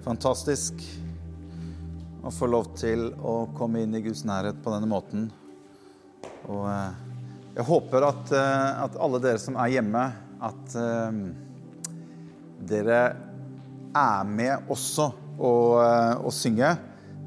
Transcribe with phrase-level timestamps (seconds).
[0.00, 0.80] Fantastisk
[2.24, 5.26] å få lov til å komme inn i Guds nærhet på denne måten.
[6.48, 6.94] Og eh,
[7.58, 10.04] jeg håper at, eh, at alle dere som er hjemme,
[10.40, 11.18] at eh,
[12.70, 13.00] dere
[14.00, 15.76] er med også og,
[16.24, 16.72] og synge.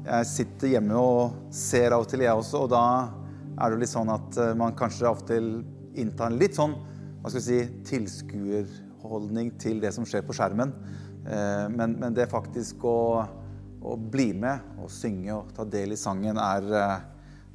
[0.04, 2.84] Jeg sitter hjemme og ser av og til, jeg også, og da
[3.54, 5.48] er det litt sånn at man kanskje av og til
[6.00, 6.74] inntar en litt sånn
[7.22, 10.74] hva skal vi si, tilskuerholdning til det som skjer på skjermen.
[11.26, 13.24] Eh, men, men, det faktisk å,
[13.80, 17.06] å, bli med og synge og ta del i sangen er, eh,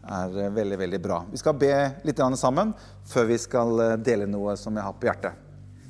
[0.10, 1.20] er veldig, veldig bra.
[1.30, 1.74] Vi skal be
[2.08, 2.74] litt sammen
[3.06, 5.46] før vi skal eh, dele noe som jeg har på hjertet.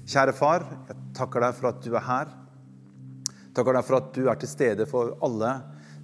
[0.10, 2.36] Kjære far, jeg takker deg for at du er her.
[3.56, 5.54] Takker deg for at du er til stede for alle.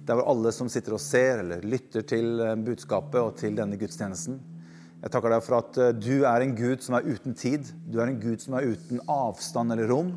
[0.06, 4.38] Det er alle som sitter og ser eller lytter til budskapet og til denne gudstjenesten.
[5.02, 7.66] Jeg takker deg for at du er en Gud som er uten tid.
[7.90, 10.14] Du er en Gud som er uten avstand eller rom.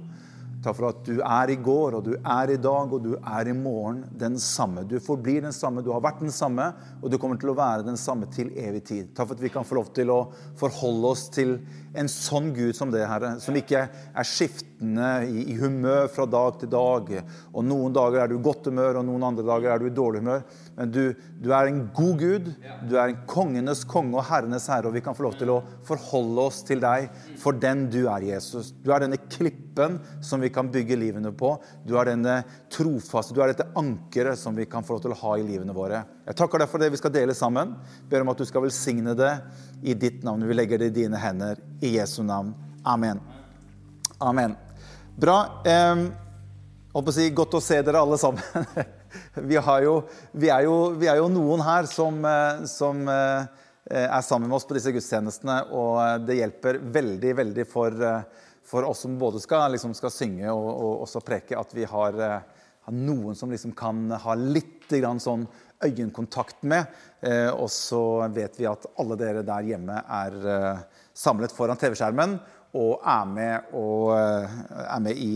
[0.59, 3.47] Takk for at du er i går, og du er i dag, og du er
[3.47, 4.83] i morgen den samme.
[4.83, 6.65] Du forblir den samme, du har vært den samme,
[6.99, 9.13] og du kommer til å være den samme til evig tid.
[9.15, 10.19] Takk for at vi kan få lov til å
[10.59, 11.55] forholde oss til
[11.95, 13.37] en sånn Gud som det, Herre.
[13.39, 14.27] Som ikke er
[14.79, 17.23] skiftende i, i humør fra dag til dag.
[17.53, 19.93] Og noen dager er du i godt humør, og noen andre dager er du i
[19.93, 20.43] dårlig humør.
[20.77, 22.53] Men du, du er en god Gud.
[22.87, 25.63] Du er en kongenes konge og herrenes herre, og vi kan få lov til å
[25.83, 28.71] forholde oss til deg for den du er, Jesus.
[28.83, 31.57] Du er denne klippen som vi kan bygge livene på.
[31.85, 32.41] Du er denne
[32.71, 35.75] trofaste, du er dette ankeret som vi kan få lov til å ha i livene
[35.75, 36.03] våre.
[36.29, 37.75] Jeg takker deg for det vi skal dele sammen.
[38.09, 39.33] Ber om at du skal velsigne det
[39.81, 40.47] i ditt navn.
[40.47, 41.59] Vi legger det i dine hender.
[41.81, 42.53] I Jesu navn.
[42.87, 43.21] Amen.
[44.19, 44.57] Amen.
[45.19, 45.61] Bra.
[45.65, 48.39] Eh, si, godt å se dere alle sammen.
[49.49, 49.95] vi, jo,
[50.31, 53.49] vi, er jo, vi, er jo, noen her som, eh, som eh,
[53.99, 58.85] er sammen med oss på disse gudstjenestene, og det hjelper veldig, veldig for eh, for
[58.85, 62.93] oss som både skal, liksom, skal synge og, og, også preke, at vi har, har
[62.93, 65.47] noen som liksom kan ha litt sånn
[65.81, 66.85] øyekontakt med.
[67.57, 70.37] Og så vet vi at alle dere der hjemme er
[71.17, 72.37] samlet foran TV-skjermen
[72.77, 75.31] og er med, og, er med i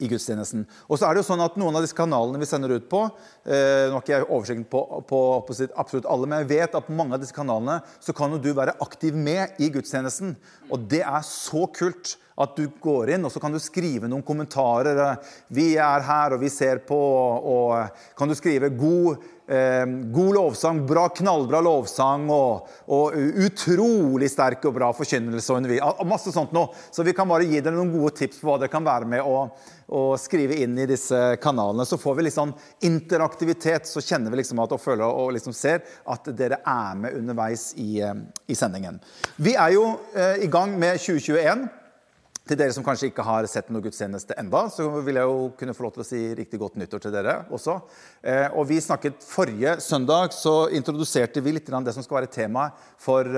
[0.00, 0.64] i gudstjenesten.
[0.88, 3.02] Og så er det jo sånn at Noen av disse kanalene vi sender ut på
[3.04, 6.88] eh, Nå har ikke jeg oversikten på, på, på absolutt alle, men jeg vet at
[6.88, 10.34] på mange av disse kanalene så kan jo du være aktiv med i gudstjenesten.
[10.70, 14.24] Og det er så kult at du går inn og så kan du skrive noen
[14.24, 15.18] kommentarer.
[15.48, 19.18] 'Vi er her, og vi ser på.' Og kan du skrive 'god,
[19.48, 25.50] eh, god lovsang', 'bra, knallbra lovsang' og, og, 'utrolig sterk og bra forkynnelse'
[25.82, 26.72] og masse sånt noe.
[26.90, 29.20] Så vi kan bare gi dere noen gode tips på hva dere kan være med
[29.20, 29.50] å,
[29.90, 31.84] og skrive inn i disse kanalene.
[31.84, 32.54] Så får vi litt sånn
[32.86, 37.18] interaktivitet, så kjenner vi liksom at, og føler og liksom ser at dere er med
[37.18, 38.14] underveis i, eh,
[38.48, 39.00] i sendingen.
[39.36, 41.68] Vi er jo eh, i gang med 2021.
[42.50, 45.74] Til dere som kanskje ikke har sett noe gudstjeneste enda, så vil jeg jo kunne
[45.76, 47.76] få lov til å si riktig godt nyttår til dere også.
[48.26, 52.74] Eh, og vi snakket Forrige søndag så introduserte vi litt det som skal være temaet
[52.98, 53.30] for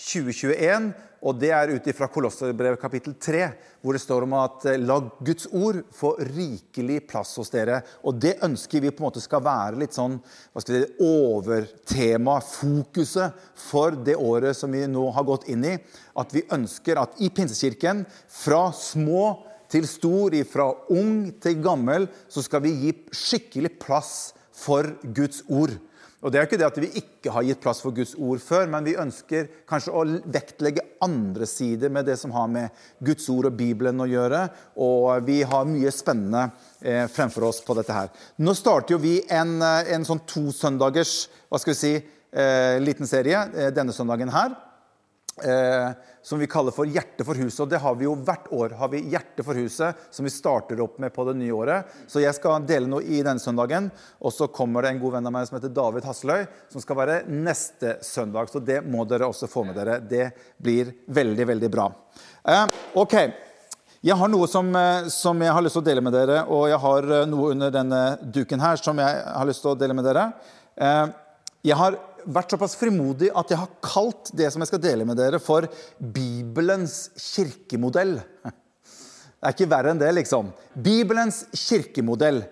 [0.00, 0.88] 2021.
[1.20, 3.42] Og det er ut ifra Kolosserbrevet kapittel 3,
[3.82, 7.82] hvor det står om at eh, la Guds ord få rikelig plass hos dere.
[8.08, 11.10] Og det ønsker vi på en måte skal være litt sånn hva skal vi si,
[11.10, 13.36] overtema, fokuset,
[13.68, 15.76] for det året som vi nå har gått inn i.
[16.16, 19.24] At vi ønsker at i Pinsekirken, fra små
[19.70, 24.14] til stor, fra ung til gammel, så skal vi gi skikkelig plass
[24.60, 25.78] for Guds ord.
[26.20, 28.66] Og Det er ikke det at vi ikke har gitt plass for Guds ord før,
[28.68, 33.48] men vi ønsker kanskje å vektlegge andre sider med det som har med Guds ord
[33.48, 34.42] og Bibelen å gjøre.
[34.84, 36.50] Og vi har mye spennende
[36.84, 38.12] eh, fremfor oss på dette her.
[38.44, 41.14] Nå starter jo vi en, eh, en sånn tosøndagers
[41.48, 41.94] hva skal vi si,
[42.36, 44.52] eh, liten serie eh, denne søndagen her.
[45.44, 45.90] Eh,
[46.22, 47.62] som vi kaller for Hjerte for huset.
[47.64, 48.74] Og det har vi jo hvert år.
[48.76, 51.84] har vi Hjerte for huset, som vi starter opp med på det nye året.
[52.06, 53.90] Så jeg skal dele noe i denne søndagen.
[54.20, 57.00] Og så kommer det en god venn av meg som heter David Hasseløy, som skal
[57.00, 58.52] være neste søndag.
[58.52, 60.00] Så det må dere også få med dere.
[60.00, 60.30] Det
[60.60, 61.88] blir veldig, veldig bra.
[62.44, 63.16] Eh, ok.
[64.00, 66.70] Jeg har noe som, eh, som, jeg har lyst til å dele med dere, og
[66.70, 67.98] jeg har eh, noe under denne
[68.32, 70.22] duken her som jeg har lyst til å dele med dere.
[70.80, 71.06] Eh,
[71.68, 75.18] jeg har vært såpass frimodig at jeg har kalt det som jeg skal dele med
[75.20, 75.68] dere, for
[75.98, 78.18] Bibelens kirkemodell.
[79.40, 80.50] Det er ikke verre enn det, liksom.
[80.76, 82.42] Bibelens kirkemodell.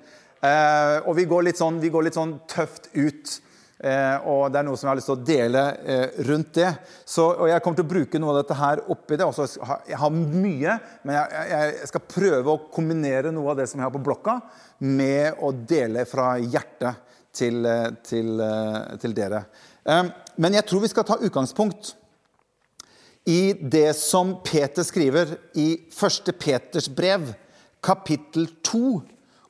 [0.40, 3.34] Eh, og vi går, sånn, vi går litt sånn tøft ut.
[3.78, 6.70] Eh, og det er noe som jeg har lyst til å dele eh, rundt det.
[7.06, 9.26] Så, og jeg kommer til å bruke noe av dette her oppi det.
[9.28, 9.46] Også,
[9.90, 13.86] jeg har mye, men jeg, jeg, skal prøve å kombinere noe av det som jeg
[13.86, 14.38] har på blokka,
[14.82, 17.04] med å dele fra hjertet
[17.38, 19.44] til, eh, til, eh, til dere.
[19.86, 21.94] Eh, men jeg tror vi skal ta utgangspunkt
[23.28, 26.32] i det som Peter skriver i 1.
[26.38, 27.34] Peters brev,
[27.84, 29.02] kapittel 2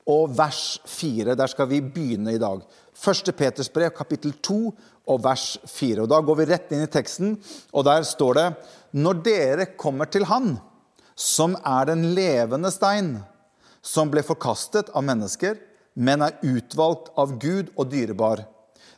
[0.09, 1.37] og vers 4.
[1.39, 2.63] Der skal vi begynne i dag.
[2.99, 3.33] 1.
[3.37, 4.59] Peters brev, kapittel 2
[5.09, 6.03] og vers 4.
[6.03, 7.37] Og Da går vi rett inn i teksten,
[7.73, 8.49] og der står det
[8.93, 10.59] Når dere kommer til Han,
[11.15, 13.19] som er den levende stein,
[13.83, 15.57] som ble forkastet av mennesker,
[15.95, 18.45] men er utvalgt av Gud og dyrebar,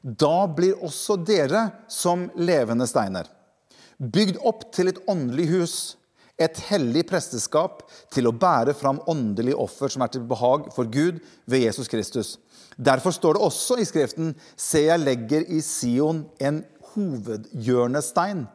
[0.03, 3.29] da blir også dere som levende steiner,
[3.99, 5.79] bygd opp til et åndelig hus
[6.41, 7.83] et hellig presteskap
[8.13, 11.21] til å bære fram åndelige offer som er til behag for Gud
[11.51, 12.39] ved Jesus Kristus.
[12.81, 16.63] Derfor står det også i Skriften Se, jeg legger i Sion en
[16.95, 18.47] hovedhjørnestein,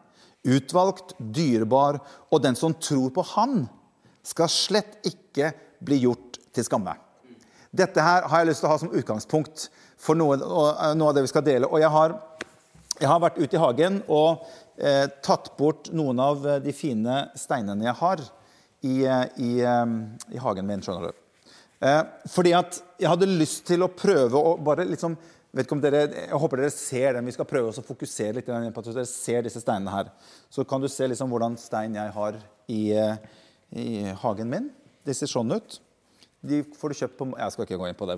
[0.45, 2.01] utvalgt, dyrebar,
[2.33, 3.65] og den som tror på Han,
[4.25, 5.53] skal slett ikke
[5.85, 6.95] bli gjort til skamme.
[7.75, 9.67] Dette her har jeg lyst til å ha som utgangspunkt
[9.99, 11.67] for noe, noe av det vi skal dele.
[11.67, 12.15] Og jeg har,
[13.01, 14.45] jeg har vært ute i hagen og
[14.77, 18.23] eh, tatt bort noen av de fine steinene jeg har
[18.85, 19.85] i, i, eh,
[20.35, 20.83] i hagen min.
[20.85, 21.21] skjønner du.
[21.85, 22.01] Eh,
[22.31, 25.17] fordi at jeg hadde lyst til å prøve å bare liksom
[25.55, 27.25] vet ikke om dere, Jeg håper dere ser den.
[27.25, 30.11] Vi skal prøve å fokusere litt på at dere ser disse steinene her.
[30.51, 33.15] Så kan du se liksom hvordan stein jeg har i, eh,
[33.71, 34.71] i hagen min.
[35.05, 35.79] De ser sånn ut.
[36.45, 38.17] De får du kjøpt på Jeg skal ikke gå inn på det.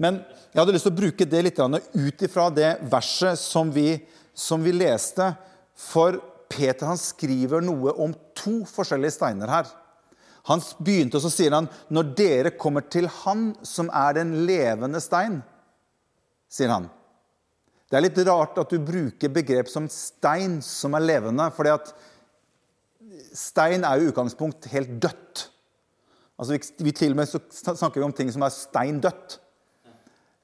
[0.00, 0.20] Men
[0.52, 3.90] jeg hadde lyst til å bruke det litt ut ifra det verset som vi
[4.36, 5.30] som vi leste.
[5.76, 6.20] For
[6.52, 9.70] Peter han skriver noe om to forskjellige steiner her.
[10.46, 15.00] Han begynte, og så sier han, 'Når dere kommer til Han som er den levende
[15.00, 15.42] stein',
[16.48, 16.88] sier han.
[17.90, 21.92] Det er litt rart at du bruker begrep som stein som er levende, fordi at
[23.32, 25.50] stein er jo i utgangspunkt helt dødt.
[26.36, 29.38] Altså, vi, vi til og med snakker vi om ting som er stein dødt.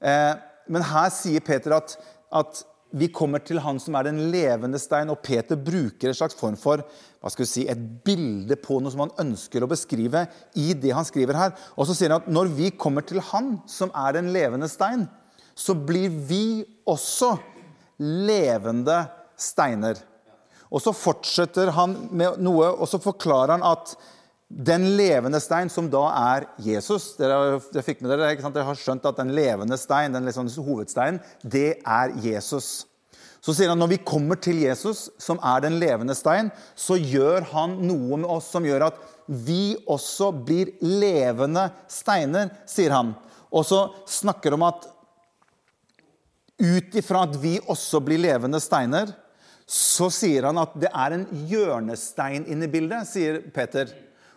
[0.03, 0.33] Eh,
[0.73, 1.95] men her sier Peter at,
[2.33, 2.63] at
[2.93, 6.57] vi kommer til han som er den levende stein, og Peter bruker en slags form
[6.59, 10.27] for hva skal vi si, et bilde på noe som han ønsker å beskrive
[10.59, 11.55] i det han skriver her.
[11.73, 15.07] Og så sier han at når vi kommer til han som er den levende stein,
[15.57, 17.35] så blir vi også
[18.01, 19.03] levende
[19.41, 19.97] steiner.
[20.73, 23.95] Og så fortsetter han med noe, og så forklarer han at
[24.53, 28.53] den levende stein, som da er Jesus Dere, dere fikk med dere, ikke sant?
[28.53, 32.85] dere har skjønt at den levende stein, den liksom hovedsteinen, det er Jesus.
[33.43, 37.49] Så sier han når vi kommer til Jesus, som er den levende stein, så gjør
[37.49, 43.15] han noe med oss som gjør at vi også blir levende steiner, sier han.
[43.51, 44.87] Og så snakker om at
[46.63, 49.11] ut ifra at vi også blir levende steiner,
[49.67, 53.89] så sier han at det er en hjørnestein inne i bildet, sier Peter.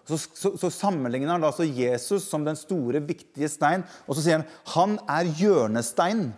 [0.07, 4.23] Så, så, så, sammenligner han da altså Jesus som den store, viktige stein, og så
[4.23, 6.29] sier han han er hjørnestein.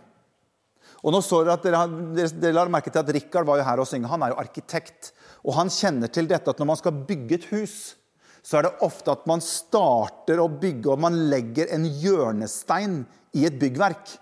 [0.99, 1.83] Og nå så dere at dere,
[2.17, 4.09] dere, dere la merke til at Rikard var jo her og synge.
[4.11, 5.13] Han er jo arkitekt.
[5.47, 7.77] Og han kjenner til dette at når man skal bygge et hus,
[8.43, 13.01] så er det ofte at man starter å bygge, og man legger en hjørnestein
[13.37, 14.15] i et byggverk.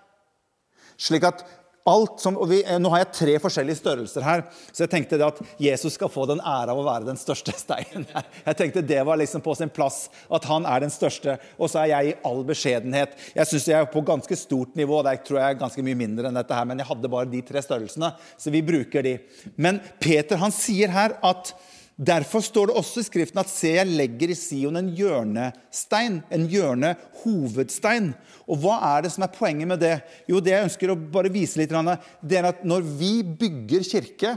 [0.98, 1.44] Slik at
[1.88, 4.42] alt som, vi, eh, Nå har jeg tre forskjellige størrelser her,
[4.72, 8.06] så jeg tenkte at Jesus skal få den ære av å være den største steinen.
[8.44, 11.38] Jeg tenkte det var liksom på sin plass, at han er den største.
[11.56, 13.16] Og så er jeg i all beskjedenhet.
[13.36, 15.00] Jeg syns jeg er på ganske stort nivå.
[15.06, 17.42] Det tror jeg er ganske mye mindre enn dette her, men jeg hadde bare de
[17.46, 19.16] tre størrelsene, så vi bruker de.
[19.56, 21.54] Men Peter han sier her at
[21.98, 26.44] Derfor står det også i Skriften at se, jeg legger i Sion en hjørnestein, en
[26.46, 28.12] hjørnehovedstein.
[28.46, 29.96] Og hva er det som er poenget med det?
[30.30, 34.36] Jo, det jeg ønsker å bare vise litt, det er at når vi bygger kirke,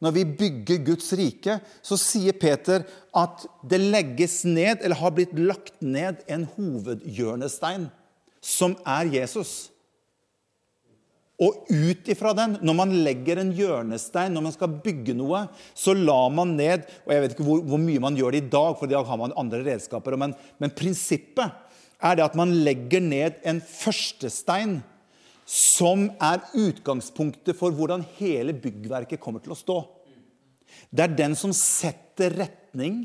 [0.00, 5.34] når vi bygger Guds rike, så sier Peter at det legges ned, eller har blitt
[5.34, 7.90] lagt ned, en hovedhjørnestein,
[8.38, 9.72] som er Jesus.
[11.40, 15.94] Og ut ifra den, når man legger en hjørnestein, når man skal bygge noe, så
[15.96, 18.74] lar man ned og Jeg vet ikke hvor, hvor mye man gjør det i dag,
[18.76, 20.18] for i dag har man andre redskaper.
[20.20, 21.48] Men, men prinsippet
[22.00, 24.80] er det at man legger ned en førstestein
[25.50, 29.78] som er utgangspunktet for hvordan hele byggverket kommer til å stå.
[30.92, 33.02] Det er den som setter retning.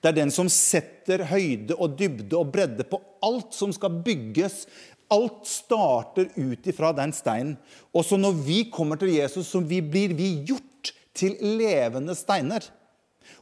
[0.00, 4.64] Det er den som setter høyde og dybde og bredde på alt som skal bygges
[5.14, 7.56] Alt starter ut ifra den steinen.
[7.94, 12.66] Og så når vi kommer til Jesus, så blir vi gjort til levende steiner.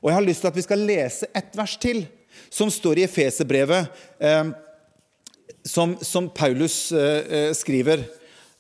[0.03, 2.05] Og Jeg har lyst til at vi skal lese et vers til,
[2.51, 4.51] som står i Efeserbrevet, eh,
[5.65, 8.05] som, som, Paulus eh, eh skriver.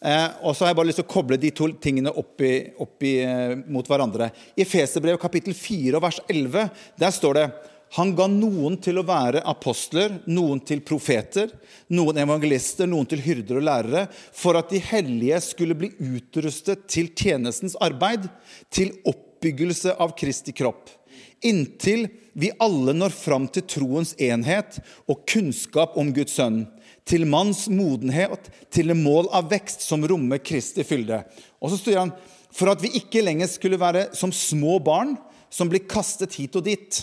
[0.02, 3.18] Eh, og så har jeg bare lyst til å koble de to tingene opp i,
[3.22, 4.30] eh, mot hverandre.
[4.56, 7.46] I Efeserbrevet kapittel 4 vers 11 der står det
[7.92, 11.50] han ga noen til å være apostler, noen til profeter,
[11.92, 17.10] noen evangelister, noen til hyrder og lærere, for at de hellige skulle bli utrustet til
[17.12, 18.30] tjenestens arbeid,
[18.72, 20.88] til oppbyggelse av Kristi kropp,
[21.44, 26.64] inntil vi alle når fram til troens enhet og kunnskap om Guds sønn,
[27.04, 31.20] til manns modenhet, til det mål av vekst som rommer Kristi fylde.
[31.60, 32.16] Og så styrer han
[32.52, 35.18] for at vi ikke lenger skulle være som små barn
[35.52, 37.02] som blir kastet hit og dit,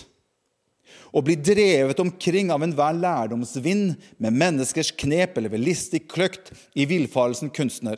[1.14, 6.86] og blir drevet omkring av enhver lærdomsvind med menneskers knep eller ved listig kløkt i
[6.90, 7.98] villfarelsen kunstner.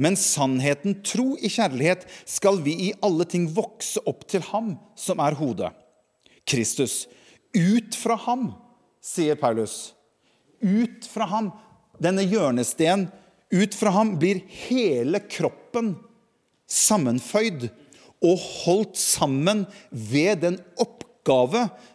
[0.00, 5.20] Men sannheten, tro i kjærlighet, skal vi i alle ting vokse opp til ham som
[5.22, 5.70] er hodet.
[6.46, 7.04] Kristus.
[7.56, 8.50] Ut fra ham,
[9.04, 9.94] sier Paulus.
[10.60, 11.52] Ut fra ham,
[12.02, 13.06] denne hjørnesten,
[13.52, 15.94] ut fra ham blir hele kroppen
[16.66, 17.68] sammenføyd
[18.24, 21.05] og holdt sammen ved den oppgave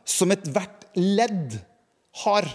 [0.03, 1.59] som ethvert ledd
[2.23, 2.47] har.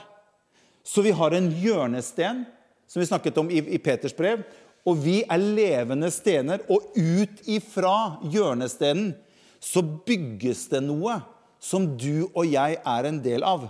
[0.85, 2.45] Så vi har en hjørnesten,
[2.87, 4.45] som vi snakket om i, i Peters brev,
[4.87, 6.63] og vi er levende stener.
[6.71, 9.15] Og ut ifra hjørnestenen
[9.63, 11.19] så bygges det noe
[11.63, 13.67] som du og jeg er en del av.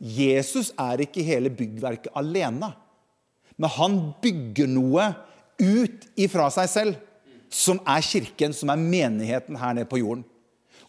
[0.00, 2.72] Jesus er ikke hele byggverket alene,
[3.60, 5.10] men han bygger noe
[5.60, 7.00] ut ifra seg selv
[7.52, 10.24] som er kirken, som er menigheten her nede på jorden.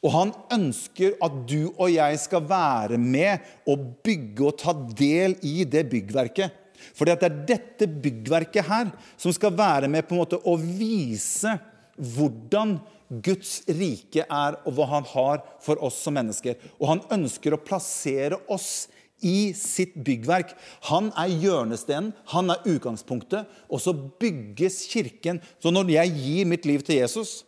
[0.01, 5.37] Og han ønsker at du og jeg skal være med og bygge og ta del
[5.45, 6.57] i det byggverket.
[6.97, 8.89] For det er dette byggverket her
[9.19, 11.53] som skal være med på en måte å vise
[12.01, 12.79] hvordan
[13.21, 16.57] Guds rike er, og hva han har for oss som mennesker.
[16.79, 18.87] Og han ønsker å plassere oss
[19.21, 20.55] i sitt byggverk.
[20.89, 25.41] Han er hjørnestenen, han er utgangspunktet, og så bygges kirken.
[25.61, 27.41] Så når jeg gir mitt liv til Jesus,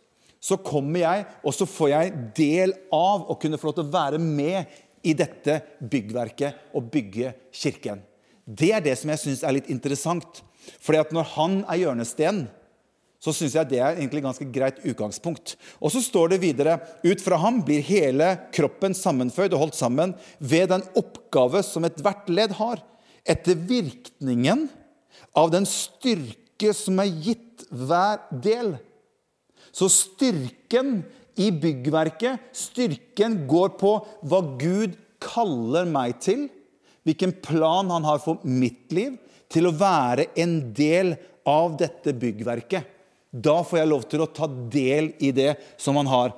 [0.44, 3.94] så kommer jeg, og så får jeg del av å kunne få lov til å
[3.94, 4.74] være med
[5.04, 8.02] i dette byggverket og bygge kirken.
[8.44, 10.42] Det er det som jeg syns er litt interessant.
[10.84, 12.46] Fordi at når han er hjørnestenen,
[13.24, 15.54] så syns jeg det er egentlig ganske greit utgangspunkt.
[15.80, 20.12] Og så står det videre ut fra ham blir hele kroppen sammenføyd og holdt sammen
[20.44, 22.82] ved den oppgave som ethvert ledd har,
[23.24, 24.66] etter virkningen
[25.32, 28.74] av den styrke som er gitt hver del.
[29.74, 31.00] Så styrken
[31.40, 36.46] i byggverket, styrken går på hva Gud kaller meg til,
[37.04, 39.16] hvilken plan han har for mitt liv,
[39.50, 41.14] til å være en del
[41.46, 42.86] av dette byggverket.
[43.34, 46.32] Da får jeg lov til å ta del i det som han har.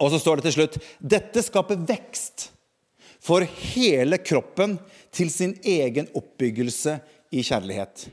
[0.00, 2.48] Og så står det til slutt dette skaper vekst
[3.24, 3.44] for
[3.74, 4.78] hele kroppen
[5.14, 6.96] til sin egen oppbyggelse
[7.34, 8.08] i kjærlighet.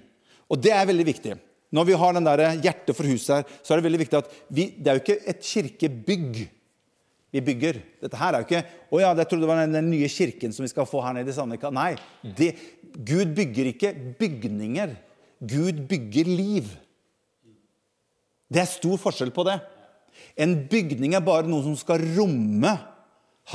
[0.51, 1.38] Og det er veldig viktig.
[1.71, 4.33] Når vi har den der hjertet for huset her, så er det veldig viktig at
[4.51, 6.41] vi, det er jo ikke et kirkebygg
[7.31, 7.79] vi bygger.
[8.03, 10.51] Dette her er jo ikke å ja, jeg trodde det var den, den nye kirken
[10.51, 11.71] som vi skal få her nede i Sandvika.
[11.71, 11.93] Nei.
[12.21, 12.51] Det,
[12.91, 14.97] Gud bygger ikke bygninger.
[15.39, 16.67] Gud bygger liv.
[18.51, 19.61] Det er stor forskjell på det.
[20.35, 22.75] En bygning er bare noe som skal romme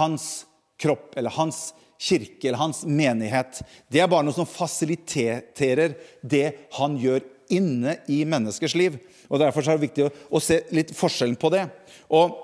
[0.00, 0.46] hans
[0.80, 1.68] kropp eller hans
[2.00, 3.60] kirke eller hans menighet.
[3.92, 6.46] Det er bare noe som fasiliterer det
[6.78, 8.98] han gjør inne i menneskers liv.
[9.30, 11.66] Og Derfor er det viktig å, se litt forskjellen på det.
[12.10, 12.42] Og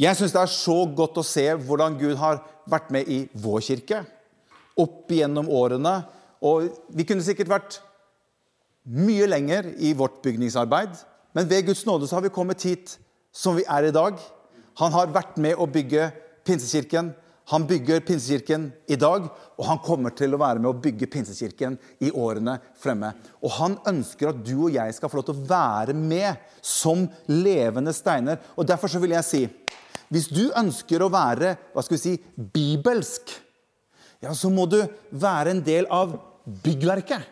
[0.00, 3.60] Jeg syns det er så godt å se hvordan Gud har vært med i vår
[3.66, 4.04] kirke
[4.80, 5.98] opp gjennom årene.
[6.40, 7.80] Og vi kunne sikkert vært
[8.88, 10.94] mye lenger i vårt bygningsarbeid.
[11.36, 12.96] Men ved Guds nåde så har vi kommet hit
[13.32, 14.16] som vi er i dag.
[14.80, 16.10] Han har vært med å bygge
[16.48, 17.12] Pinsekirken.
[17.50, 19.24] Han bygger Pinsekirken i dag,
[19.58, 21.74] og han kommer til å være med å bygge Pinsekirken
[22.06, 23.10] i årene fremme.
[23.42, 27.08] Og han ønsker at du og jeg skal få lov til å være med som
[27.26, 28.38] levende steiner.
[28.54, 29.42] Og Derfor så vil jeg si
[30.10, 33.30] hvis du ønsker å være hva skal vi si, bibelsk,
[34.20, 34.80] ja, så må du
[35.10, 36.16] være en del av
[36.64, 37.22] byggverket.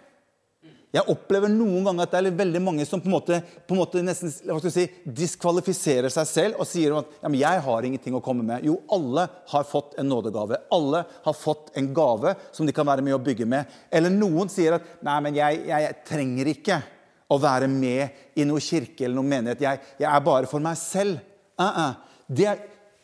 [0.89, 3.81] Jeg opplever noen ganger at det er veldig mange som på en måte, på en
[3.83, 4.33] måte nesten
[4.73, 8.65] si, diskvalifiserer seg selv og sier at ja, 'jeg har ingenting å komme med'.
[8.65, 10.57] Jo, alle har fått en nådegave.
[10.73, 13.67] Alle har fått en gave som de kan være med å bygge med.
[13.93, 16.83] Eller noen sier at 'nei, men jeg, jeg, jeg trenger ikke
[17.29, 19.61] å være med i noe kirke eller noen menighet'.
[19.61, 21.21] Jeg, jeg er bare for meg selv'.
[21.61, 21.95] Uh -uh.
[22.29, 22.59] Det er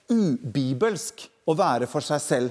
[0.08, 2.50] ubibelsk å være for seg selv.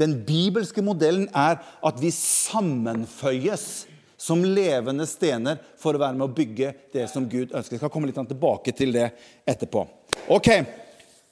[0.00, 3.86] Den bibelske modellen er at vi sammenføyes
[4.20, 7.76] som levende stener for å være med å bygge det som Gud ønsker.
[7.76, 9.06] Jeg skal komme litt tilbake til det
[9.48, 9.86] etterpå.
[10.28, 10.50] Ok,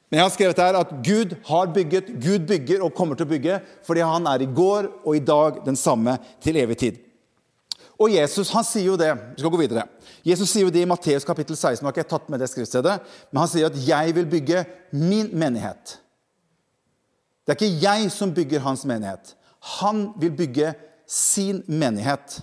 [0.09, 3.33] men jeg har skrevet her at Gud har bygget, Gud bygger og kommer til å
[3.35, 7.05] bygge fordi han er i går og i dag den samme til evig tid.
[7.99, 9.85] Og Jesus han sier jo det vi skal gå videre.
[10.25, 11.83] Jesus sier jo det i Matteus kapittel 16.
[11.83, 15.29] Nå har ikke tatt med det skriftstedet, men han sier at 'jeg vil bygge min
[15.29, 15.99] menighet'.
[17.45, 19.35] Det er ikke jeg som bygger hans menighet.
[19.81, 20.75] Han vil bygge
[21.07, 22.41] sin menighet.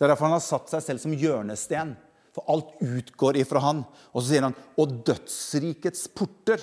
[0.00, 1.92] Det er derfor han har satt seg selv som hjørnesten.
[2.32, 3.82] For alt utgår ifra han.
[4.14, 6.62] Og så sier han og dødsrikets porter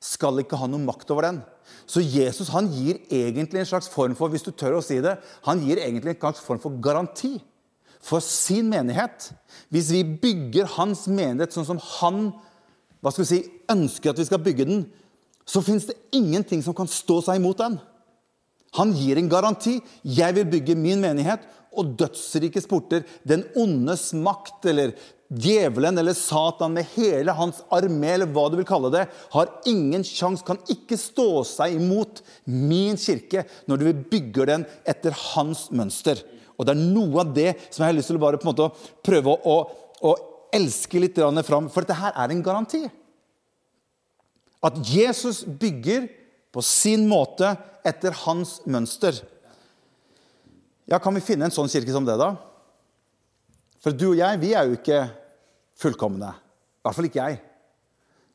[0.00, 1.42] skal ikke ha noe makt over den.
[1.84, 5.18] Så Jesus han gir egentlig en slags form for hvis du tør å si det,
[5.44, 7.36] han gir egentlig en slags form for garanti
[8.04, 9.30] for sin menighet.
[9.68, 12.30] Hvis vi bygger hans menighet sånn som han
[13.04, 14.86] hva skal vi si, ønsker at vi skal bygge den,
[15.44, 17.76] så fins det ingenting som kan stå seg imot den.
[18.78, 19.80] Han gir en garanti.
[20.02, 21.44] 'Jeg vil bygge min menighet',
[21.78, 24.94] og dødsrikes porter, den ondes makt eller
[25.34, 30.04] djevelen eller Satan med hele hans armé, eller hva du vil kalle det, har ingen
[30.06, 36.20] sjanse, kan ikke stå seg imot min kirke når du bygger den etter hans mønster.
[36.54, 38.52] Og det er noe av det som jeg har lyst til å bare på en
[38.52, 40.14] måte prøve å, å, å
[40.54, 42.84] elske litt fram, for dette her er en garanti.
[44.64, 46.06] At Jesus bygger
[46.54, 49.18] på sin måte etter hans mønster.
[50.90, 52.34] Ja, Kan vi finne en sånn kirke som det, da?
[53.80, 55.02] For du og jeg, vi er jo ikke
[55.80, 56.30] fullkomne.
[56.32, 57.40] I hvert fall ikke jeg.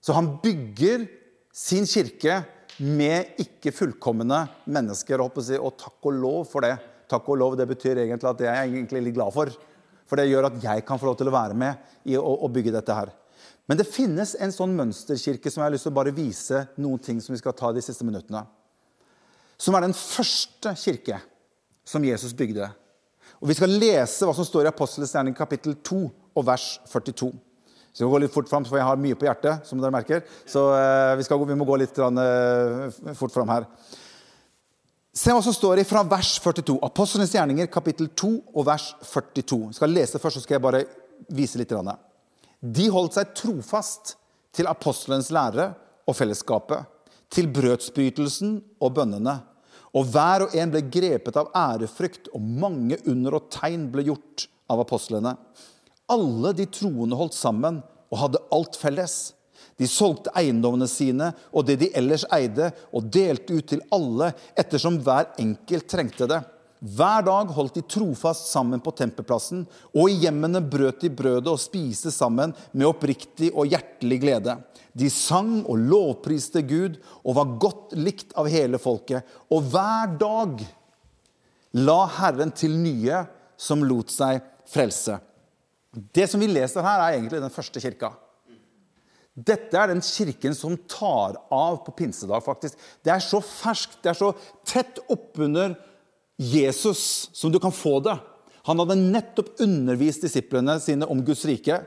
[0.01, 1.05] Så han bygger
[1.53, 2.41] sin kirke
[2.79, 5.21] med ikke fullkomne mennesker.
[5.21, 6.75] Og takk og lov for det.
[7.09, 9.49] Takk og lov, Det betyr egentlig at det er jeg egentlig litt glad for.
[10.09, 12.49] For det gjør at jeg kan få lov til å være med i å, å
[12.49, 13.11] bygge dette her.
[13.69, 17.01] Men det finnes en sånn mønsterkirke som jeg har lyst til å bare vise noen
[17.01, 18.41] ting som vi skal ta de siste minuttene.
[19.59, 21.19] Som er den første kirke
[21.89, 22.69] som Jesus bygde.
[23.39, 26.01] Og Vi skal lese hva som står i Apostelens gjerning kapittel 2
[26.37, 27.31] og vers 42.
[27.89, 29.65] Så vi må gå litt fort fram, for jeg har mye på hjertet.
[29.65, 30.21] som dere merker.
[30.45, 32.85] Så uh, vi, skal, vi, må gå litt uh,
[33.17, 33.65] fort fram her.
[35.15, 36.77] Se hva som står i fra vers 42.
[36.85, 39.59] Apostlenes gjerninger, kapittel 2 og vers 42.
[39.71, 40.85] Jeg skal lese først, så skal jeg bare
[41.33, 41.73] vise litt.
[42.61, 44.13] De holdt seg trofast
[44.55, 45.71] til apostelens lære
[46.07, 46.85] og fellesskapet,
[47.29, 49.39] til brødsbrytelsen og bønnene.
[49.97, 54.47] Og hver og en ble grepet av ærefrykt, og mange under og tegn ble gjort
[54.69, 55.33] av apostlene.
[56.09, 59.17] Alle de troende holdt sammen og hadde alt felles.
[59.79, 64.99] De solgte eiendommene sine og det de ellers eide, og delte ut til alle ettersom
[65.05, 66.41] hver enkelt trengte det.
[66.79, 71.59] Hver dag holdt de trofast sammen på tempelplassen, og i hjemmene brøt de brødet og
[71.59, 74.55] spiste sammen med oppriktig og hjertelig glede.
[74.97, 79.25] De sang og lovpriste Gud og var godt likt av hele folket.
[79.53, 80.63] Og hver dag
[81.77, 83.23] la Herren til nye
[83.59, 85.19] som lot seg frelse.
[85.89, 88.13] Det som vi leser her, er egentlig den første kirka.
[89.39, 92.79] Dette er den kirken som tar av på pinsedag, faktisk.
[93.05, 94.33] Det er så ferskt, det er så
[94.67, 95.77] tett oppunder
[96.39, 98.17] Jesus som du kan få det.
[98.67, 101.79] Han hadde nettopp undervist disiplene sine om Guds rike.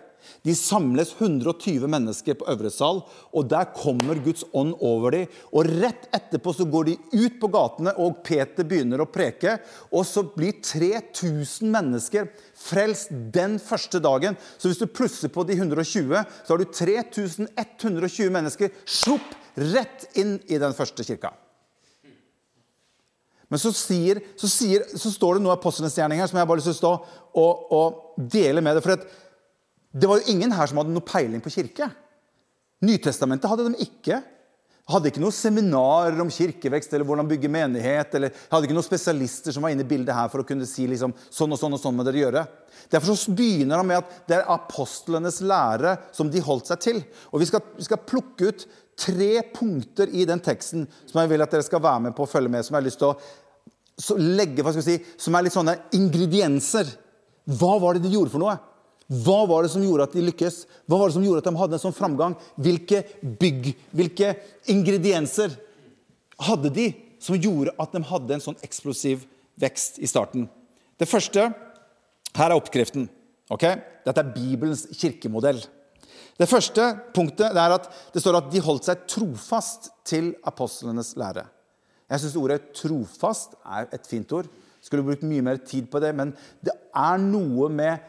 [0.46, 5.36] De samles 120 mennesker på øvre sal, og der kommer Guds ånd over dem.
[5.52, 9.58] Og rett etterpå så går de ut på gatene, og Peter begynner å preke.
[9.92, 12.32] Og så blir 3000 mennesker
[12.62, 14.38] frelst den første dagen.
[14.58, 20.38] Så hvis du plusser på de 120, så har du 3120 mennesker slupp rett inn
[20.48, 21.34] i den første kirka.
[23.52, 26.48] Men så, sier, så, sier, så står det noe av apostlenes gjerning her som jeg
[26.48, 26.92] bare har lyst til å stå
[27.42, 28.86] og, og dele med deg.
[28.86, 28.94] For
[29.92, 31.90] det var jo ingen her som hadde noe peiling på kirke.
[32.82, 34.22] Nytestamentet hadde de ikke.
[34.90, 38.16] Hadde ikke noe seminarer om kirkevekst eller hvordan bygge menighet.
[38.18, 40.88] eller Hadde ikke noen spesialister som var inne i bildet her for å kunne si
[40.90, 42.42] liksom, sånn og sånn og sånn må dere gjøre.
[42.90, 46.98] Derfor så begynner han med at det er apostlenes lære som de holdt seg til.
[47.30, 48.66] Og Vi skal, vi skal plukke ut
[48.98, 52.32] tre punkter i den teksten som jeg vil at dere skal være med på å
[52.32, 55.46] følge med, som jeg har lyst til å legge, hva skal vi si, som er
[55.46, 56.90] litt sånne ingredienser.
[57.54, 58.58] Hva var det de gjorde for noe?
[59.12, 60.62] Hva var det som gjorde at de lykkes?
[60.88, 62.36] Hva var det som gjorde at de hadde en sånn framgang?
[62.56, 64.30] Hvilke bygg, hvilke
[64.72, 65.52] ingredienser
[66.46, 66.86] hadde de
[67.22, 69.26] som gjorde at de hadde en sånn eksplosiv
[69.60, 70.48] vekst i starten?
[70.96, 71.50] Det første
[72.32, 73.10] Her er oppskriften.
[73.52, 73.76] Okay?
[74.06, 75.58] Dette er Bibelens kirkemodell.
[76.40, 81.44] Det første punktet er at det står at de holdt seg trofast til apostlenes lære.
[82.08, 84.48] Jeg syns ordet 'trofast' er et fint ord.
[84.80, 86.32] Skulle brukt mye mer tid på det, men
[86.64, 88.00] det er noe med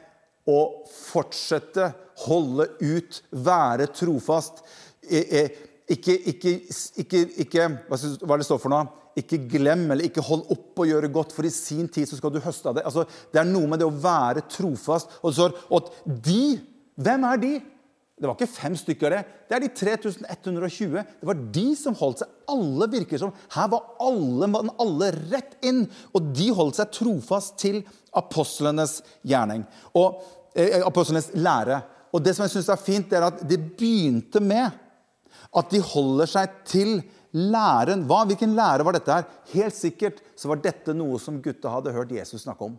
[0.49, 1.91] å fortsette,
[2.25, 4.61] holde ut, være trofast.
[5.03, 6.51] Ikke, ikke,
[7.03, 8.85] ikke, ikke Hva det står for noe?
[9.19, 12.33] Ikke glem eller ikke hold opp å gjøre godt, for i sin tid så skal
[12.33, 12.85] du høste av det.
[12.87, 15.19] Altså, det er noe med det å være trofast.
[15.21, 15.91] Og det står at
[16.29, 16.45] de
[16.93, 17.53] Hvem er de?
[18.13, 19.21] Det var ikke fem stykker, det.
[19.49, 20.99] Det er de 3120.
[21.19, 22.35] Det var de som holdt seg.
[22.53, 24.49] Alle virker som Her var alle,
[24.83, 25.81] alle rett inn.
[26.13, 27.81] Og de holdt seg trofast til
[28.13, 29.65] apostlenes gjerning.
[29.97, 30.21] Og
[30.53, 31.81] eh, apostlenes lære.
[32.13, 34.69] Og det som jeg syns er fint, er at det begynte med
[35.53, 36.99] at de holder seg til
[37.33, 38.05] læren.
[38.09, 39.29] Hva, hvilken lære var dette her?
[39.55, 42.77] Helt sikkert så var dette noe som gutta hadde hørt Jesus snakke om.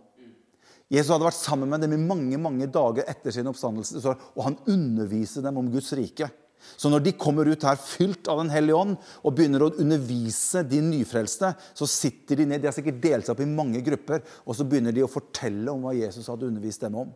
[0.93, 4.59] Jesus hadde vært sammen med dem i mange mange dager etter sin oppstandelse, og han
[4.71, 6.29] underviste dem om Guds rike.
[6.77, 10.63] Så når de kommer ut her fylt av Den hellige ånd og begynner å undervise
[10.65, 14.25] de nyfrelste, så sitter de ned, de har sikkert delt seg opp i mange grupper,
[14.45, 17.13] og så begynner de å fortelle om hva Jesus hadde undervist dem om.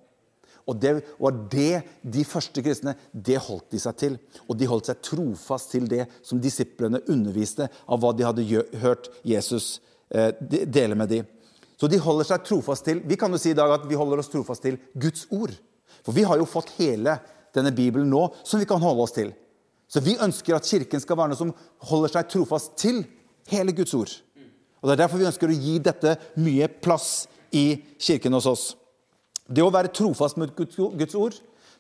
[0.69, 4.19] Og det var det de første kristne det holdt de seg til.
[4.45, 9.09] Og de holdt seg trofast til det som disiplene underviste av hva de hadde hørt
[9.25, 9.79] Jesus
[10.13, 10.35] eh,
[10.69, 11.31] dele med dem.
[11.79, 14.23] Så de holder seg trofast til Vi kan jo si i dag at vi holder
[14.23, 15.53] oss trofast til Guds ord.
[16.03, 17.19] For vi har jo fått hele
[17.55, 19.33] denne Bibelen nå som vi kan holde oss til.
[19.89, 21.55] Så vi ønsker at Kirken skal være noe som
[21.89, 23.05] holder seg trofast til
[23.49, 24.11] hele Guds ord.
[24.83, 28.65] Og Det er derfor vi ønsker å gi dette mye plass i kirken hos oss.
[29.49, 31.39] Det å være trofast mot Guds ord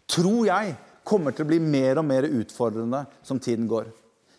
[0.09, 0.75] tror jeg
[1.09, 3.91] kommer til å bli mer og mer utfordrende som tiden går.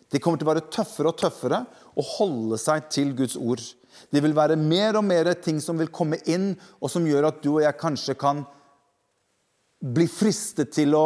[0.10, 1.60] Det kommer til å være tøffere og tøffere
[1.94, 3.62] å holde seg til Guds ord.
[4.12, 7.44] Det vil være mer og mer ting som vil komme inn, og som gjør at
[7.44, 8.46] du og jeg kanskje kan
[9.80, 11.06] bli fristet til å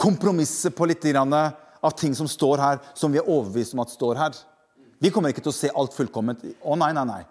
[0.00, 4.16] kompromisse på litt av ting som står her, som vi er overbevist om at står
[4.20, 4.36] her.
[5.00, 6.42] Vi kommer ikke til å se alt fullkomment.
[6.60, 7.22] Å nei, nei, nei.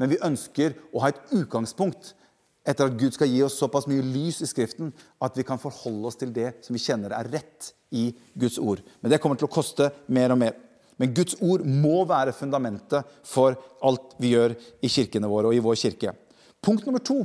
[0.00, 2.14] Men vi ønsker å ha et utgangspunkt
[2.68, 4.92] etter at Gud skal gi oss såpass mye lys i Skriften
[5.24, 8.82] at vi kan forholde oss til det som vi kjenner er rett i Guds ord.
[9.00, 10.56] Men det kommer til å koste mer og mer.
[10.98, 13.54] Men Guds ord må være fundamentet for
[13.86, 16.14] alt vi gjør i kirkene våre og i vår kirke.
[16.64, 17.22] Punkt nummer to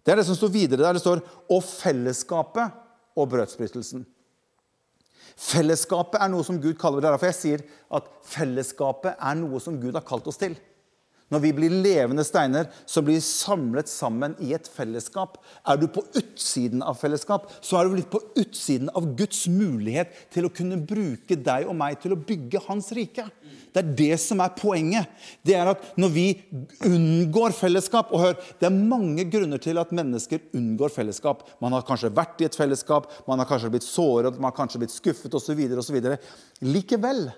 [0.00, 0.96] det er det som står videre der.
[0.96, 2.72] Det står 'og fellesskapet
[3.16, 4.04] og brødsbrytelsen'.
[5.36, 7.10] Fellesskapet er noe som Gud kaller det.
[7.12, 7.60] Derfor jeg sier
[7.92, 10.56] at fellesskapet er noe som Gud har kalt oss til.
[11.30, 15.38] Når vi blir levende steiner som blir samlet sammen i et fellesskap.
[15.62, 20.14] Er du på utsiden av fellesskap, så er du litt på utsiden av Guds mulighet
[20.34, 23.28] til å kunne bruke deg og meg til å bygge Hans rike.
[23.70, 25.10] Det er det som er poenget.
[25.46, 26.26] Det er at Når vi
[26.86, 31.46] unngår fellesskap og hør, Det er mange grunner til at mennesker unngår fellesskap.
[31.60, 34.78] Man har kanskje vært i et fellesskap, man har kanskje blitt såret, man har kanskje
[34.82, 36.18] blitt skuffet osv.
[36.60, 37.30] Likevel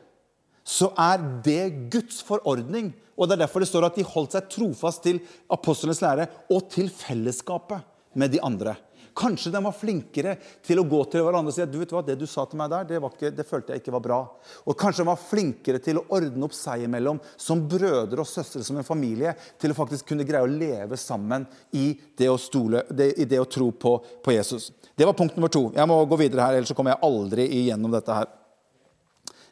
[0.65, 2.93] så er det Guds forordning.
[3.19, 5.21] Og Det er derfor det står at de holdt seg trofast til
[5.53, 7.85] apostlenes lære og til fellesskapet
[8.19, 8.77] med de andre.
[9.13, 12.01] Kanskje de var flinkere til å gå til hverandre og si at du vet hva,
[12.05, 14.21] det du sa til meg der, det, ikke, det, følte jeg ikke var bra.
[14.65, 18.65] Og kanskje de var flinkere til å ordne opp seg imellom som brødre og søstre,
[18.65, 21.45] som en familie, til å faktisk kunne greie å leve sammen
[21.77, 24.71] i det å, stole, det, i det å tro på, på Jesus.
[24.97, 25.67] Det var punkt nummer to.
[25.77, 28.33] Jeg må gå videre her, ellers så kommer jeg aldri igjennom dette her.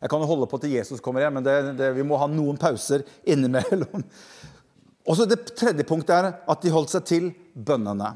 [0.00, 2.28] Jeg kan jo holde på til Jesus kommer hjem, men det, det, vi må ha
[2.30, 4.06] noen pauser innimellom.
[5.08, 8.14] Og så Det tredje punktet er at de holdt seg til bønnene.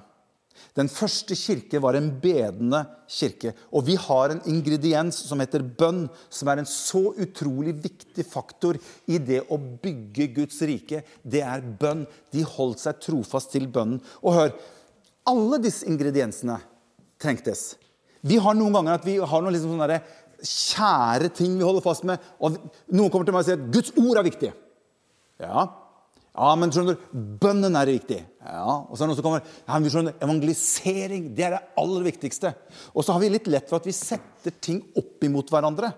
[0.75, 3.53] Den første kirke var en bedende kirke.
[3.75, 8.79] Og vi har en ingrediens som heter bønn, som er en så utrolig viktig faktor
[9.11, 11.03] i det å bygge Guds rike.
[11.23, 12.05] Det er bønn.
[12.35, 14.01] De holdt seg trofast til bønnen.
[14.23, 14.55] Og hør,
[15.31, 16.59] alle disse ingrediensene
[17.23, 17.75] trengtes.
[18.25, 20.01] Vi har noen ganger at vi har noen liksom sånne
[20.48, 22.22] kjære ting vi holder fast med.
[22.40, 22.59] Og
[22.92, 24.52] noen kommer til meg og sier at Guds ord er viktig.
[25.42, 25.64] Ja,
[26.35, 27.09] ja men skjønner du,
[27.42, 28.20] bønnen er viktig.
[28.44, 31.62] Ja, Og så er det noen som kommer ja, men skjønner, evangelisering det er det
[31.80, 32.54] aller viktigste.
[32.94, 35.92] Og så har vi litt lett for at vi setter ting opp imot hverandre.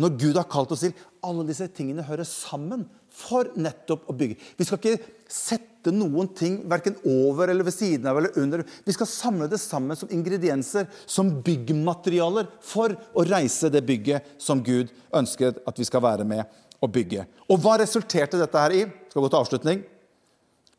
[0.00, 0.94] Når Gud har kalt oss til
[1.26, 4.38] alle disse tingene hører sammen for nettopp å bygge.
[4.56, 8.62] Vi skal ikke sette noen ting verken over eller ved siden av eller under.
[8.84, 14.60] Vi skal samle det sammen som ingredienser, som byggmaterialer, for å reise det bygget som
[14.64, 16.44] Gud ønsker at vi skal være med
[16.82, 17.24] å bygge.
[17.48, 18.84] Og hva resulterte dette her i?
[19.08, 19.82] Skal gå til avslutning.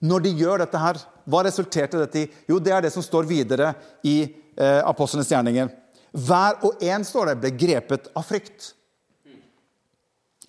[0.04, 2.30] Når de gjør dette her, hva resulterte dette i?
[2.52, 3.72] Jo, det er det som står videre
[4.06, 5.72] i eh, apostlenes gjerninger.
[6.14, 8.74] Hver og en, står det, ble grepet av frykt.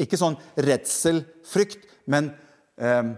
[0.03, 2.33] Ikke sånn redsel, frykt, men
[2.77, 3.14] eh,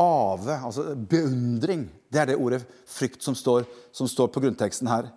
[0.00, 1.86] ave, altså beundring.
[2.10, 5.10] Det er det ordet frykt som står, som står på grunnteksten her.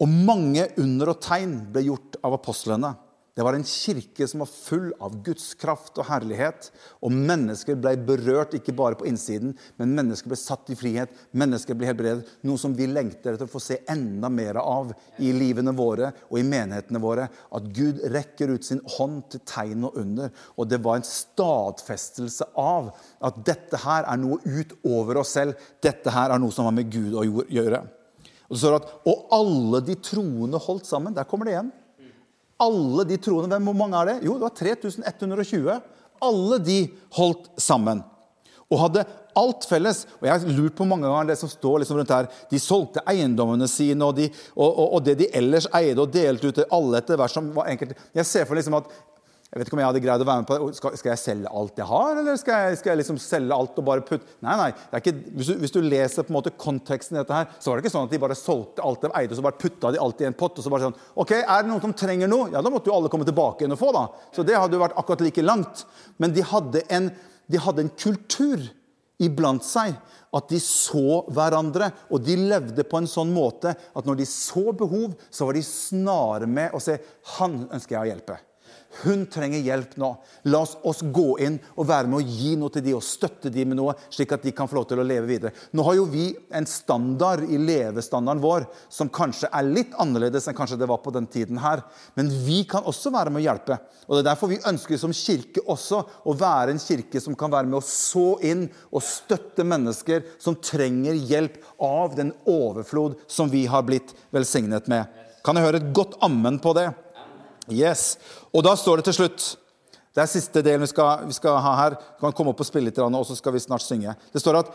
[0.00, 2.94] Og mange under og tegn ble gjort av apostlene.
[3.34, 6.70] Det var en kirke som var full av Guds kraft og herlighet.
[7.04, 11.14] Og mennesker ble berørt, ikke bare på innsiden, men mennesker ble satt i frihet.
[11.38, 12.26] Mennesker ble helbredet.
[12.46, 14.90] Noe som vi lengter etter å få se enda mer av
[15.22, 17.28] i livene våre og i menighetene våre.
[17.54, 20.34] At Gud rekker ut sin hånd til tegn og under.
[20.58, 22.92] Og det var en stadfestelse av
[23.24, 25.70] at dette her er noe utover oss selv.
[25.82, 27.84] Dette her er noe som har med Gud å gjøre.
[28.50, 31.14] Og så at, og alle de troende holdt sammen.
[31.14, 31.70] Der kommer det igjen
[32.60, 33.58] alle de troende.
[33.64, 34.16] Hvor mange er det?
[34.28, 35.80] Jo, det var 3120.
[36.20, 36.78] Alle de
[37.16, 38.02] holdt sammen.
[38.70, 39.04] Og hadde
[39.38, 40.04] alt felles.
[40.20, 42.28] Og jeg har lurt på mange ganger det som står liksom rundt her.
[42.50, 46.50] De solgte eiendommene sine og, de, og, og, og, det de ellers eide, og delte
[46.50, 47.96] ut til alle etter hvert som var enkelt.
[48.16, 48.90] Jeg ser for liksom at
[49.50, 50.76] Jeg vet ikke om jeg hadde greid å være med på det.
[50.78, 53.78] Skal, skal jeg selge alt jeg har, eller skal jeg, skal jeg liksom selge alt
[53.82, 54.68] og bare putte Nei, nei.
[55.00, 57.80] Ikke, hvis, du, hvis, du, leser på en måte konteksten i dette her, så var
[57.80, 59.98] det ikke sånn at de bare solgte alt de eide, og så bare putta de
[60.04, 60.54] alt i en pott.
[60.54, 62.52] og så bare sånn, ok, Er det noen som trenger noe?
[62.52, 64.04] Ja, da måtte jo alle komme tilbake igjen og få, da.
[64.36, 65.82] Så det hadde jo vært akkurat like langt.
[66.22, 67.08] Men de hadde en,
[67.50, 68.62] de hadde en kultur
[69.18, 69.96] iblant seg
[70.30, 74.70] at de så hverandre, og de levde på en sånn måte at når de så
[74.70, 77.00] behov, så var de snare med å se
[77.34, 78.38] han ønsker jeg å hjelpe.
[79.00, 80.08] Hun trenger hjelp nå.
[80.50, 83.64] La oss, gå inn og være med å gi noe til de og støtte de
[83.68, 85.52] med noe, slik at de kan få lov til å leve videre.
[85.76, 86.26] Nå har jo vi
[86.56, 91.14] en standard i levestandarden vår som kanskje er litt annerledes enn kanskje det var på
[91.14, 91.84] den tiden her.
[92.18, 93.78] Men vi kan også være med å hjelpe.
[94.08, 97.52] Og Det er derfor vi ønsker som kirke også å være en kirke som kan
[97.52, 103.52] være med å så inn og støtte mennesker som trenger hjelp av den overflod som
[103.52, 105.06] vi har blitt velsignet med.
[105.46, 106.90] Kan jeg høre et godt ammen på det?
[107.70, 108.18] Yes.
[108.50, 109.44] Og da står det til slutt
[110.10, 111.94] Det er siste delen vi skal, vi skal ha her.
[111.94, 114.16] Du kan komme opp og spille litt, og så skal vi snart synge.
[114.34, 114.72] Det står at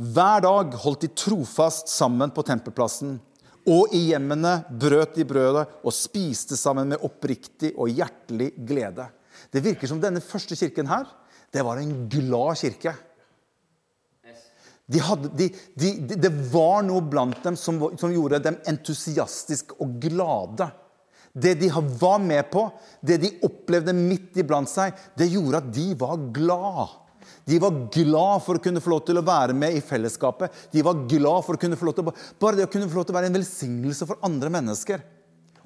[0.00, 3.18] hver dag holdt de trofast sammen på tempelplassen.
[3.68, 9.10] Og i hjemmene brøt de brødet og spiste sammen med oppriktig og hjertelig glede.
[9.50, 11.08] Det virker som denne første kirken her,
[11.50, 12.94] det var en glad kirke.
[14.90, 19.98] De hadde, de, de, det var noe blant dem som, som gjorde dem entusiastiske og
[20.02, 20.66] glade.
[21.32, 22.64] Det de var med på,
[23.00, 26.96] det de opplevde midt iblant seg, det gjorde at de var glad.
[27.46, 30.52] De var glad for å kunne få lov til å være med i fellesskapet.
[30.72, 33.00] De var glad for å kunne få lov til å, Bare det å kunne få
[33.00, 35.02] lov til å være en velsignelse for andre mennesker.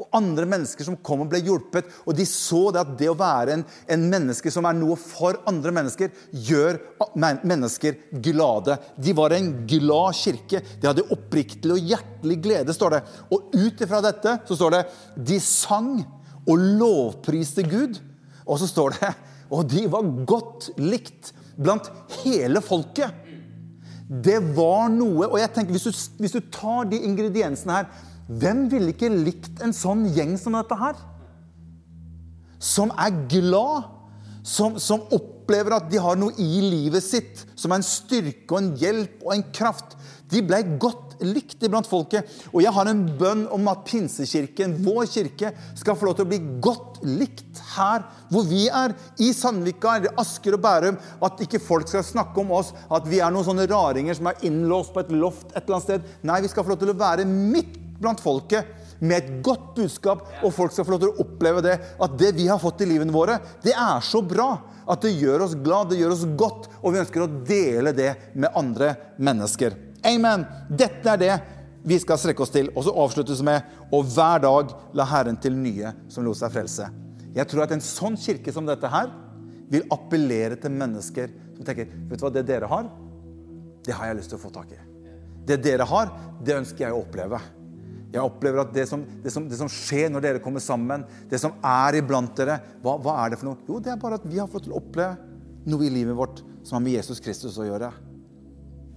[0.01, 1.91] Og andre mennesker som kom og ble hjulpet.
[2.05, 5.39] Og de så det at det å være en, en menneske som er noe for
[5.51, 6.81] andre mennesker, gjør
[7.47, 8.79] mennesker glade.
[8.97, 10.65] De var en glad kirke.
[10.81, 13.05] De hadde oppriktig og hjertelig glede, står det.
[13.35, 14.83] Og ut ifra dette så står det
[15.31, 15.95] de sang
[16.45, 18.03] og lovpriste Gud.
[18.45, 19.15] Og så står det
[19.53, 21.91] og de var godt likt blant
[22.23, 23.23] hele folket.
[24.05, 27.87] Det var noe Og jeg tenker, hvis du, hvis du tar de ingrediensene her
[28.29, 30.97] hvem ville ikke likt en sånn gjeng som dette her?
[32.63, 33.91] Som er glad,
[34.45, 38.61] som, som, opplever at de har noe i livet sitt som er en styrke og
[38.63, 39.97] en hjelp og en kraft.
[40.33, 42.29] De ble godt likt iblant folket.
[42.53, 46.33] Og jeg har en bønn om at Pinsekirken, vår kirke, skal få lov til å
[46.33, 48.97] bli godt likt her hvor vi er.
[49.21, 50.99] I Sandvika eller Asker og Bærum.
[51.25, 54.45] At ikke folk skal snakke om oss at vi er noen sånne raringer som er
[54.49, 56.13] innlåst på et loft et eller annet sted.
[56.25, 58.69] Nei, vi skal få lov til å være midt blant folket
[59.05, 61.79] med et godt budskap, og folk skal få lov til å oppleve det.
[62.03, 64.53] At det vi har fått i livene våre, det er så bra
[64.91, 68.13] at det gjør oss glad, det gjør oss godt, og vi ønsker å dele det
[68.35, 69.77] med andre mennesker.
[70.05, 70.45] Amen.
[70.69, 71.35] Dette er det
[71.85, 72.71] vi skal strekke oss til.
[72.75, 76.89] Og så avsluttes med og hver dag la Herren til nye som lot seg frelse.
[77.35, 79.11] Jeg tror at en sånn kirke som dette her
[79.73, 82.89] vil appellere til mennesker som tenker vet du hva, det dere har,
[83.85, 84.81] det har jeg lyst til å få tak i.
[85.45, 87.41] Det dere har, det ønsker jeg å oppleve.
[88.15, 91.41] Jeg opplever at det som, det, som, det som, skjer når dere kommer sammen, det
[91.43, 93.59] som er iblant dere, hva, hva, er det for noe?
[93.67, 95.17] Jo, det er bare at vi har fått oppleve
[95.67, 97.91] noe i livet vårt som har med Jesus Kristus å gjøre.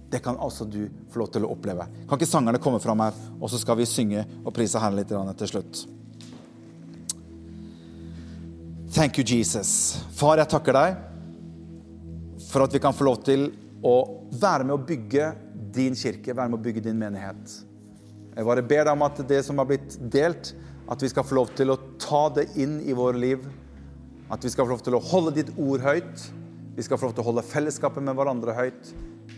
[0.08, 1.88] Det kan altså du få lov til å oppleve.
[2.06, 5.10] Kan ikke sangerne komme fram her, og så skal vi synge og prise Herren litt
[5.10, 5.82] til slutt?
[8.94, 9.98] Thank you, Jesus.
[10.16, 11.02] Far, jeg takker deg
[12.48, 13.50] for at vi kan få lov til
[13.82, 13.98] å
[14.30, 15.32] være med å bygge
[15.74, 17.66] din kirke, være med å bygge din menighet.
[18.38, 20.52] Jeg bare ber deg om at det som har blitt delt,
[20.88, 23.42] at vi skal få lov til å ta det inn i våre liv.
[24.30, 26.28] At vi skal få lov til å holde ditt ord høyt.
[26.76, 28.92] Vi skal få lov til å holde fellesskapet med hverandre høyt.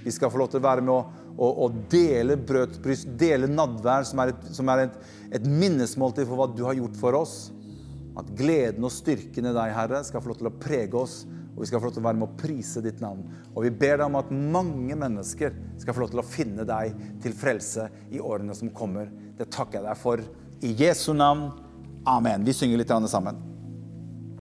[0.05, 1.01] Vi skal få lov til å være med å,
[1.33, 5.01] å, å dele brødbryst, dele nadvær, som er, et, som er et,
[5.33, 7.39] et, minnesmåltid for hva du har gjort for oss.
[8.21, 11.23] At gleden og styrken i deg, Herre, skal få lov til å prege oss
[11.61, 13.21] og vi skal få lov til å være med å prise ditt navn.
[13.53, 16.97] Og vi ber deg om at mange mennesker skal få lov til å finne deg
[17.21, 19.13] til frelse i årene som kommer.
[19.37, 20.25] Det takker jeg deg for.
[20.65, 21.51] I Jesu navn.
[22.09, 22.49] Amen.
[22.49, 23.50] Vi synger litt sammen.